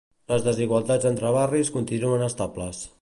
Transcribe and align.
Les 0.31 0.45
desigualtats 0.45 1.05
entre 1.09 1.33
barris 1.37 1.71
continuen 1.77 2.25
estables. 2.31 2.83